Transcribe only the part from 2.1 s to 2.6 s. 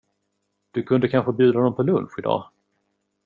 i dag?